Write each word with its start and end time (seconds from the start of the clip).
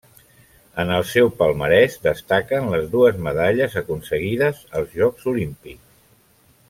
En 0.83 0.93
el 0.99 1.03
seu 1.09 1.29
palmarès 1.41 1.97
destaquen 2.07 2.71
les 2.71 2.89
dues 2.95 3.21
medalles 3.29 3.77
aconseguides 3.83 4.65
als 4.81 4.97
Jocs 5.03 5.29
Olímpics. 5.35 5.87